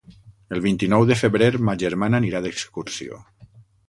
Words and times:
El 0.55 0.61
vint-i-nou 0.61 1.03
de 1.11 1.17
febrer 1.19 1.49
ma 1.67 1.75
germana 1.83 2.21
anirà 2.23 2.41
d'excursió. 2.47 3.21